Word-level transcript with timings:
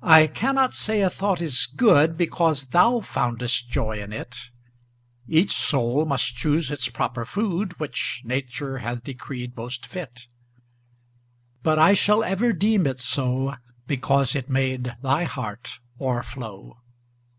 I 0.00 0.26
cannot 0.26 0.72
say 0.72 1.02
a 1.02 1.10
thought 1.10 1.42
is 1.42 1.66
good 1.66 2.16
Because 2.16 2.68
thou 2.68 3.00
foundest 3.00 3.68
joy 3.68 4.00
in 4.02 4.10
it; 4.10 4.48
Each 5.28 5.52
soul 5.54 6.06
must 6.06 6.34
choose 6.34 6.70
its 6.70 6.88
proper 6.88 7.26
food 7.26 7.78
Which 7.78 8.22
Nature 8.24 8.78
hath 8.78 9.04
decreed 9.04 9.54
most 9.54 9.84
fit; 9.86 10.28
But 11.62 11.78
I 11.78 11.92
shall 11.92 12.24
ever 12.24 12.54
deem 12.54 12.86
it 12.86 13.00
so 13.00 13.56
Because 13.86 14.34
it 14.34 14.48
made 14.48 14.96
thy 15.02 15.24
heart 15.24 15.78
o'erflow. 16.00 16.78